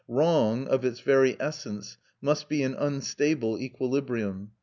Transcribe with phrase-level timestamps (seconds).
[0.07, 4.49] Wrong, of its very essence, must be in unstable equilibrium.